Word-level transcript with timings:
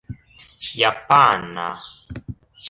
japana 0.71 1.67